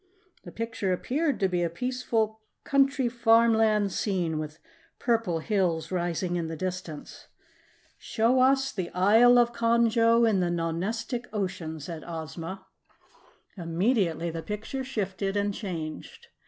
[0.45, 4.57] The picture appeared to be a peaceful, country farmland scene with
[4.97, 7.27] purple hills rising in the distance.
[7.99, 12.65] "Show us the Isle of Conjo in the Nonestic Ocean," said Ozma.
[13.55, 16.29] Immediately the picture shifted and changed.